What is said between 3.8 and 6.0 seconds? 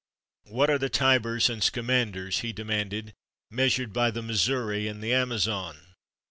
by the Missouri and the Amazon?